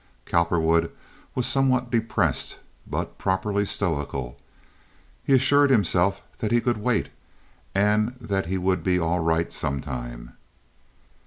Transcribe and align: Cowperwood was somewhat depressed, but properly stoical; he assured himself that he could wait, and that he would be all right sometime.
Cowperwood 0.25 0.91
was 1.35 1.45
somewhat 1.45 1.91
depressed, 1.91 2.57
but 2.87 3.19
properly 3.19 3.67
stoical; 3.67 4.35
he 5.23 5.35
assured 5.35 5.69
himself 5.69 6.23
that 6.39 6.51
he 6.51 6.59
could 6.59 6.77
wait, 6.77 7.09
and 7.75 8.15
that 8.19 8.47
he 8.47 8.57
would 8.57 8.83
be 8.83 8.97
all 8.97 9.19
right 9.19 9.53
sometime. 9.53 10.33